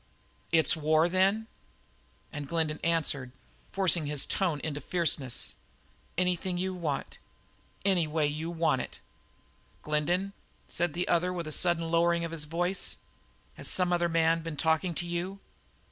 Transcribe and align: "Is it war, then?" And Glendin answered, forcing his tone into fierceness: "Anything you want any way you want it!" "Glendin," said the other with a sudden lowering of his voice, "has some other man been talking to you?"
"Is 0.51 0.71
it 0.75 0.77
war, 0.77 1.07
then?" 1.07 1.45
And 2.33 2.47
Glendin 2.47 2.79
answered, 2.83 3.31
forcing 3.71 4.07
his 4.07 4.25
tone 4.25 4.59
into 4.61 4.81
fierceness: 4.81 5.53
"Anything 6.17 6.57
you 6.57 6.73
want 6.73 7.19
any 7.85 8.07
way 8.07 8.25
you 8.25 8.49
want 8.49 8.81
it!" 8.81 8.99
"Glendin," 9.83 10.33
said 10.67 10.93
the 10.95 11.07
other 11.07 11.31
with 11.31 11.45
a 11.45 11.51
sudden 11.51 11.91
lowering 11.91 12.25
of 12.25 12.31
his 12.31 12.45
voice, 12.45 12.95
"has 13.53 13.67
some 13.67 13.93
other 13.93 14.09
man 14.09 14.41
been 14.41 14.57
talking 14.57 14.95
to 14.95 15.05
you?" 15.05 15.39